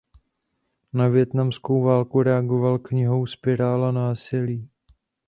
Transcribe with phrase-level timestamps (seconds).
[0.93, 4.69] Na vietnamskou válku reagoval knihou "Spirála násilí".